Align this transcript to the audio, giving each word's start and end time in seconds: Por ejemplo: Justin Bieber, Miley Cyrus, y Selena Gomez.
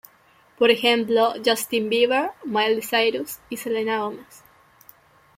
Por 0.57 0.71
ejemplo: 0.71 1.35
Justin 1.45 1.87
Bieber, 1.89 2.31
Miley 2.43 2.81
Cyrus, 2.81 3.37
y 3.51 3.57
Selena 3.57 3.99
Gomez. 3.99 4.41